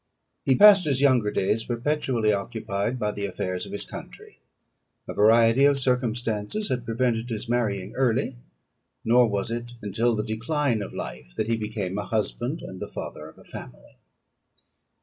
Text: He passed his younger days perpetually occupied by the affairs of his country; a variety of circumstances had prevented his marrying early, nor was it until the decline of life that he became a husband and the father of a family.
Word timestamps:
He 0.45 0.55
passed 0.55 0.85
his 0.85 0.99
younger 0.99 1.29
days 1.29 1.63
perpetually 1.65 2.33
occupied 2.33 2.97
by 2.97 3.11
the 3.11 3.27
affairs 3.27 3.67
of 3.67 3.71
his 3.71 3.85
country; 3.85 4.39
a 5.07 5.13
variety 5.13 5.63
of 5.65 5.79
circumstances 5.79 6.69
had 6.69 6.85
prevented 6.85 7.29
his 7.29 7.47
marrying 7.47 7.93
early, 7.93 8.37
nor 9.05 9.27
was 9.27 9.51
it 9.51 9.73
until 9.79 10.15
the 10.15 10.23
decline 10.23 10.81
of 10.81 10.91
life 10.91 11.35
that 11.35 11.47
he 11.47 11.55
became 11.55 11.99
a 11.99 12.05
husband 12.05 12.63
and 12.63 12.79
the 12.79 12.87
father 12.87 13.29
of 13.29 13.37
a 13.37 13.43
family. 13.43 13.97